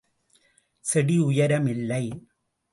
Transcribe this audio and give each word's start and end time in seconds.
செடி 0.85 1.19
உயரம் 1.19 1.65
இல்லை. 1.65 2.03